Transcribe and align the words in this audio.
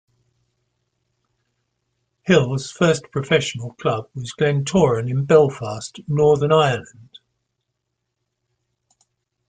Hill's 2.23 2.71
first 2.71 3.11
professional 3.11 3.73
club 3.75 4.09
was 4.15 4.33
Glentoran 4.33 5.07
in 5.07 5.25
Belfast, 5.25 5.99
Northern 6.07 6.51
Ireland. 6.51 7.19